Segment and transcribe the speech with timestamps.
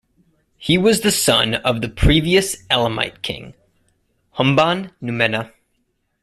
[0.57, 3.53] He was the son of the previous Elamite king,
[4.31, 5.53] Humban-Numena.